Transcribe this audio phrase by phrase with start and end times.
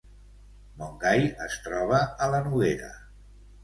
[0.79, 2.95] Montgai es troba a la Noguera